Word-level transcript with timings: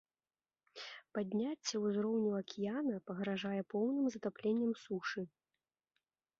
Падняцце 1.17 1.75
ўзроўню 1.85 2.31
акіяна 2.41 2.95
пагражае 3.11 3.61
поўным 3.77 4.05
затапленнем 4.17 4.71
сушы. 4.89 5.21